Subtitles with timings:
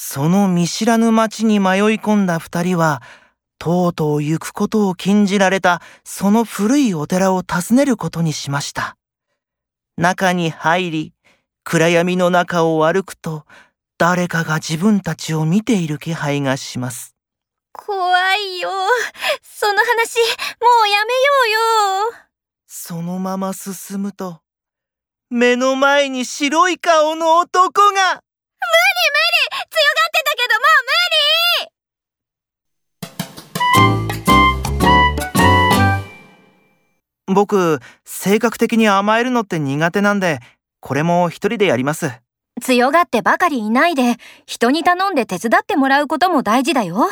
[0.00, 3.02] その見知らぬ町に迷い込んだ二人は、
[3.58, 8.96] とうとう行くことを禁じられたその古いお寺を訪ねることにしました。
[9.96, 11.14] 中に入り、
[11.64, 13.44] 暗闇の中を歩くと、
[13.98, 17.16] 誰かが自分たちを見ている気配がします。
[17.72, 18.70] 怖いよ。
[19.42, 22.28] その話、もうやめようよ。
[22.68, 24.42] そのまま進むと、
[25.28, 28.22] 目の前に白い顔の男が
[28.60, 29.07] 無理
[37.28, 40.40] 僕、性格的に甘えるのって苦手なんで、
[40.80, 42.10] これも一人でやります。
[42.60, 47.08] 強がってばかりいないで、人に頼んで手伝ってもらうことも大事だよ。